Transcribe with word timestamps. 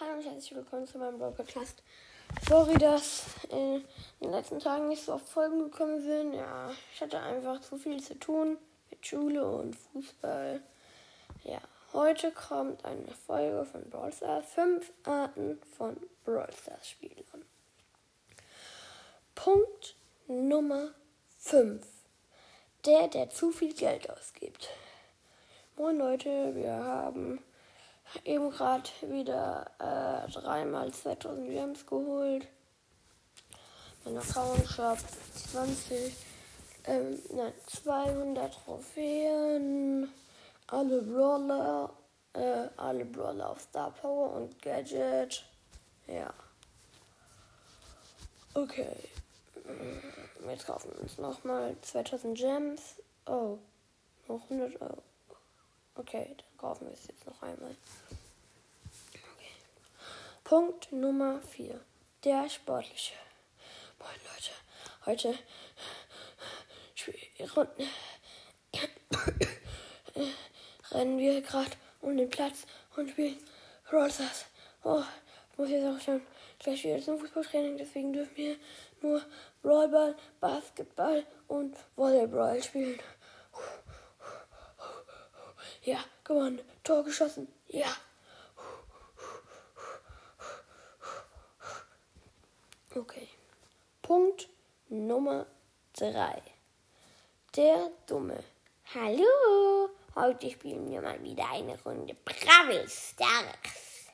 Hallo 0.00 0.14
und 0.14 0.24
herzlich 0.24 0.54
willkommen 0.54 0.86
zu 0.86 0.96
meinem 0.96 1.18
Podcast. 1.18 1.82
Sorry, 2.48 2.72
dass 2.78 3.24
in 3.50 3.84
den 4.22 4.30
letzten 4.30 4.58
Tagen 4.58 4.88
nicht 4.88 5.04
so 5.04 5.12
oft 5.12 5.28
Folgen 5.28 5.58
gekommen 5.58 6.00
sind. 6.00 6.32
Ja, 6.32 6.70
ich 6.94 7.02
hatte 7.02 7.20
einfach 7.20 7.60
zu 7.60 7.76
viel 7.76 8.02
zu 8.02 8.18
tun 8.18 8.56
mit 8.88 9.06
Schule 9.06 9.44
und 9.44 9.76
Fußball. 9.76 10.62
Ja, 11.44 11.60
heute 11.92 12.32
kommt 12.32 12.82
eine 12.86 13.12
Folge 13.26 13.66
von 13.66 13.90
Brawl 13.90 14.10
Stars. 14.10 14.46
Fünf 14.46 14.90
Arten 15.04 15.60
von 15.76 15.98
Brawl 16.24 16.50
Stars 16.54 16.88
Spielern. 16.88 17.44
Punkt 19.34 19.96
Nummer 20.28 20.94
5. 21.40 21.86
Der, 22.86 23.08
der 23.08 23.28
zu 23.28 23.50
viel 23.50 23.74
Geld 23.74 24.08
ausgibt. 24.08 24.70
Moin 25.76 25.98
Leute, 25.98 26.54
wir 26.54 26.72
haben 26.72 27.44
eben 28.24 28.50
gerade 28.50 28.88
wieder 29.02 29.70
äh, 29.78 30.30
dreimal 30.30 30.92
2000 30.92 31.48
Gems 31.48 31.86
geholt. 31.86 32.46
Mein 34.04 34.18
Account 34.18 34.66
Shop 34.66 34.98
20, 35.52 36.14
ähm, 36.84 37.18
nein, 37.34 37.52
200 37.66 38.54
Trophäen, 38.54 40.10
alle 40.68 41.02
Brawler, 41.02 41.92
äh, 42.32 42.68
alle 42.76 43.04
Brawler 43.04 43.50
auf 43.50 43.60
Star 43.60 43.90
Power 43.90 44.32
und 44.32 44.60
Gadget. 44.62 45.44
Ja. 46.06 46.32
Okay. 48.54 48.96
Jetzt 50.48 50.66
kaufen 50.66 50.90
wir 50.92 51.02
uns 51.02 51.18
nochmal 51.18 51.76
2000 51.82 52.36
Gems. 52.36 52.96
Oh, 53.26 53.58
noch 54.26 54.42
100 54.50 54.80
Euro. 54.80 55.02
Okay, 55.94 56.34
dann 56.36 56.58
kaufen 56.58 56.86
wir 56.86 56.94
es 56.94 57.06
jetzt 57.06 57.26
noch 57.26 57.42
einmal. 57.42 57.76
Okay. 59.14 59.52
Punkt 60.44 60.92
Nummer 60.92 61.40
4. 61.42 61.80
Der 62.24 62.48
sportliche. 62.48 63.14
Moin 63.98 64.10
Leute, 64.24 64.52
heute 65.06 65.38
rennen 70.92 71.18
wir 71.18 71.40
gerade 71.40 71.70
um 72.00 72.16
den 72.16 72.28
Platz 72.28 72.66
und 72.96 73.10
spielen 73.10 73.38
Rollstars. 73.92 74.46
Oh, 74.84 75.02
muss 75.56 75.70
jetzt 75.70 75.86
auch 75.86 76.00
schon 76.00 76.20
gleich 76.58 76.84
wieder 76.84 77.00
zum 77.00 77.18
Fußballtraining, 77.18 77.76
deswegen 77.76 78.12
dürfen 78.12 78.36
wir 78.36 78.56
nur 79.00 79.22
Brawlball, 79.62 80.16
Basketball 80.40 81.24
und 81.48 81.76
Volleyball 81.96 82.62
spielen. 82.62 82.98
Ja, 85.90 86.04
gewonnen. 86.22 86.60
Tor 86.84 87.02
geschossen. 87.02 87.48
Ja. 87.66 87.92
Okay. 92.94 93.26
Punkt 94.00 94.48
Nummer 94.88 95.46
3. 95.94 96.40
Der 97.56 97.90
Dumme. 98.06 98.38
Hallo. 98.94 99.90
Heute 100.14 100.52
spielen 100.52 100.88
wir 100.88 101.02
mal 101.02 101.20
wieder 101.24 101.50
eine 101.50 101.76
Runde 101.82 102.14
Brawl 102.24 102.88
Stars. 102.88 104.12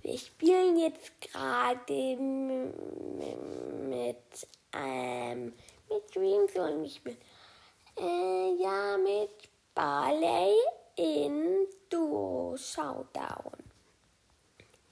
Wir 0.00 0.18
spielen 0.18 0.78
jetzt 0.78 1.20
gerade 1.20 2.16
mit, 2.16 4.16
ähm, 4.72 5.52
mit 5.90 6.16
wem 6.16 6.48
sollen 6.48 6.82
wir 6.82 6.90
spielen? 6.90 7.20
Äh, 7.98 8.62
ja, 8.62 8.96
mit 8.96 9.48
Duo 9.78 10.07
Showdown. 12.98 13.52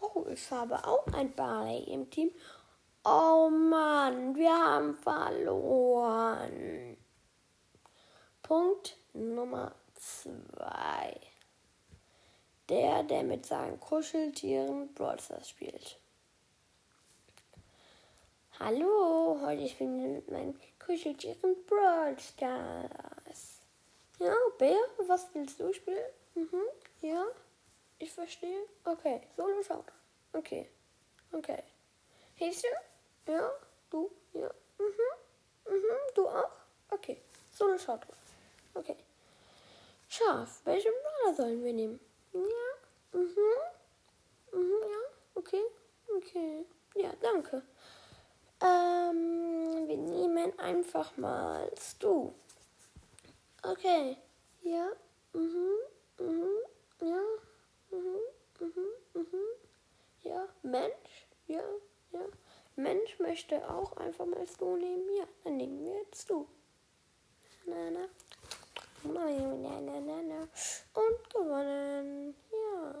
Oh, 0.00 0.26
ich 0.30 0.50
habe 0.50 0.76
auch 0.86 1.06
ein 1.12 1.34
Barley 1.34 1.82
im 1.92 2.08
Team. 2.10 2.30
Oh 3.04 3.50
Mann, 3.50 4.36
wir 4.36 4.52
haben 4.52 4.94
verloren. 4.94 6.96
Punkt 8.42 8.96
Nummer 9.14 9.74
zwei. 9.94 11.20
Der, 12.68 13.02
der 13.02 13.24
mit 13.24 13.46
seinen 13.46 13.80
Kuscheltieren 13.80 14.92
Brawl 14.94 15.18
Stars 15.18 15.48
spielt. 15.48 15.98
Hallo, 18.60 19.40
heute 19.42 19.68
spielen 19.68 20.02
wir 20.02 20.10
mit 20.10 20.30
meinen 20.30 20.58
Kuscheltieren 20.84 21.56
Brawl 21.66 22.16
Stars. 22.18 23.60
Ja, 24.20 24.34
Bär, 24.58 24.76
was 25.06 25.26
willst 25.32 25.58
du 25.58 25.72
spielen? 25.72 26.04
Mhm, 26.34 26.62
ja, 27.00 27.24
ich 27.98 28.12
verstehe. 28.12 28.62
Okay, 28.84 29.22
Solo 29.36 29.62
schaut. 29.62 29.84
Okay, 30.32 30.68
okay. 31.32 31.62
Häschen? 32.34 32.70
Ja, 33.26 33.50
du? 33.90 34.10
Ja. 34.32 34.50
Mhm, 34.78 35.74
mhm, 35.74 35.96
du 36.14 36.28
auch? 36.28 36.52
Okay, 36.90 37.20
Solo 37.50 37.78
schaut. 37.78 38.06
Okay. 38.74 38.96
Schaf, 40.08 40.60
welchen 40.64 40.92
Brawler 41.02 41.34
sollen 41.34 41.64
wir 41.64 41.72
nehmen? 41.72 42.00
Ja, 42.32 42.40
mhm, 43.12 43.28
mhm, 44.52 44.82
ja, 44.82 45.00
okay, 45.34 45.62
okay. 46.16 46.64
Ja, 46.94 47.12
danke. 47.20 47.62
Ähm, 48.60 49.86
wir 49.86 49.96
nehmen 49.96 50.58
einfach 50.58 51.16
mal 51.16 51.70
Stu. 51.78 52.32
Okay. 53.62 54.16
Ja. 54.62 54.88
Mhm. 55.32 55.68
Mhm. 56.18 56.58
Mhm. 59.14 59.38
Ja. 60.22 60.46
Mensch. 60.70 61.26
Ja. 61.46 61.62
Ja. 62.12 62.20
Mensch 62.76 63.18
möchte 63.18 63.68
auch 63.68 63.96
einfach 63.96 64.26
mal 64.26 64.46
Stu 64.46 64.76
nehmen. 64.76 65.04
Ja, 65.16 65.24
dann 65.44 65.56
nehmen 65.56 65.84
wir 65.84 65.98
jetzt 66.00 66.28
du. 66.30 66.46
Na, 67.66 67.90
na. 67.90 68.08
Na, 69.04 69.30
na, 69.30 69.80
na, 69.80 70.00
na, 70.00 70.22
na. 70.22 70.48
Und 70.94 71.30
gewonnen. 71.30 72.34
Ja. 72.52 72.94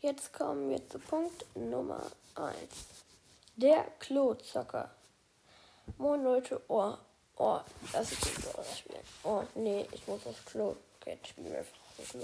Jetzt 0.00 0.32
kommen 0.32 0.70
wir 0.70 0.86
zu 0.88 0.98
Punkt 0.98 1.44
Nummer 1.54 2.02
1. 2.34 2.56
Der 3.56 3.84
Klozocker. 3.98 4.90
Moin 5.98 6.22
Leute, 6.22 6.60
oh, 6.68 6.96
Oh, 7.42 7.58
das 7.90 8.12
ist 8.12 8.26
ein 8.26 8.44
das 8.54 8.78
Spiel. 8.78 8.96
Oh, 9.22 9.42
nee, 9.54 9.86
ich 9.92 10.06
muss 10.06 10.26
aufs 10.26 10.44
Klo. 10.44 10.76
Okay, 11.00 11.12
jetzt 11.12 11.28
spielen 11.28 11.50
wir 11.50 11.60
einfach 11.60 11.78
aufs 11.98 12.10
Klo. 12.10 12.22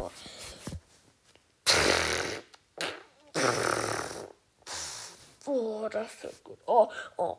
Oh. 0.00 0.10
Oh, 5.46 5.83
das 5.94 6.24
ist 6.24 6.44
gut. 6.44 6.58
Oh, 6.66 6.88
oh. 7.16 7.38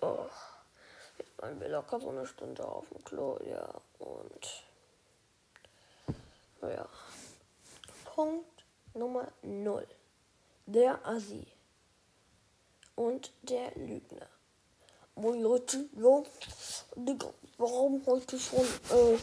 Oh. 0.00 0.26
Jetzt 1.18 1.38
waren 1.38 1.60
wir 1.60 1.68
locker 1.68 2.00
so 2.00 2.10
eine 2.10 2.26
Stunde 2.26 2.64
auf 2.64 2.88
dem 2.88 3.04
Klo, 3.04 3.38
ja. 3.44 3.68
Und. 3.98 4.64
Naja. 6.60 6.88
Punkt 8.04 8.64
Nummer 8.94 9.26
0 9.42 9.86
der 10.66 11.06
Assi 11.06 11.46
und 12.94 13.32
der 13.42 13.72
Lügner. 13.74 14.28
Moin 15.16 15.40
Leute, 15.42 15.88
ja, 15.96 16.22
Digga, 16.96 17.32
haben 17.58 18.02
heute 18.06 18.38
schon 18.38 18.64
äh, 18.90 19.18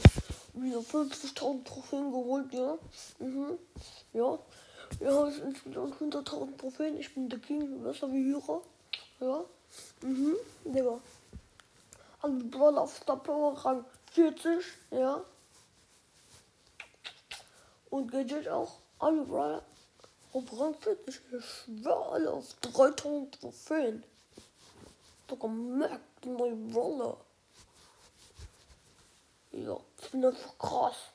wieder 0.53 0.79
50.000 0.79 1.63
Trophäen 1.63 2.11
geholt, 2.11 2.53
ja. 2.53 2.77
Mhm. 3.19 3.57
Ja, 4.13 4.39
wir 4.99 5.13
haben 5.13 5.41
insgesamt 5.41 5.95
100.000 5.95 6.57
Trophäen. 6.57 6.99
Ich 6.99 7.13
bin 7.13 7.29
der 7.29 7.39
King, 7.39 7.83
besser 7.83 8.11
wie 8.11 8.23
Hira. 8.23 8.61
Ja, 9.19 9.43
mhm, 10.01 10.35
Digga. 10.65 10.99
Alle 12.21 12.43
Brawler 12.43 12.81
auf 12.81 12.97
Star 12.97 13.17
Power 13.17 13.53
Rang 13.65 13.85
40, 14.11 14.63
ja. 14.91 15.23
Und 17.89 18.11
Gadget 18.11 18.47
auch. 18.47 18.73
Alle 18.99 19.23
Brawler 19.23 19.63
auf 20.33 20.59
Rang 20.59 20.75
40. 20.75 21.21
Ich 21.37 21.45
schwöre 21.45 22.05
alle 22.11 22.31
auf 22.31 22.53
3000 22.61 23.39
Trophäen. 23.39 24.03
Sogar 25.29 25.49
merkt 25.49 26.25
die 26.25 26.29
neue 26.29 26.57
Rolle. 26.73 27.17
Ja, 29.51 29.77
ich 30.01 30.09
bin 30.11 30.25
einfach 30.25 30.57
krass. 30.57 31.11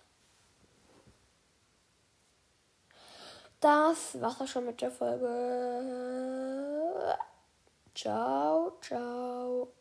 Das 3.61 4.21
war's 4.21 4.41
auch 4.41 4.47
schon 4.47 4.67
mit 4.67 4.81
der 4.81 4.91
Folge. 4.91 5.27
Ciao, 7.95 8.79
ciao. 8.81 9.73